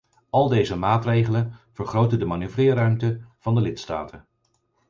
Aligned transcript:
Al 0.29 0.47
deze 0.47 0.75
maatregelen 0.75 1.53
vergroten 1.71 2.19
de 2.19 2.25
manoeuvreerruimte 2.25 3.21
van 3.37 3.55
de 3.55 3.61
lidstaten. 3.61 4.27